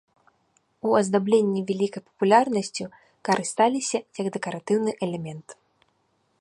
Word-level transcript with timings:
У 0.87 0.93
аздабленні 1.01 1.61
вялікай 1.69 2.03
папулярнасцю 2.07 2.85
карысталіся 3.29 3.97
як 4.21 4.27
дэкаратыўны 4.39 4.91
элемент. 5.09 5.47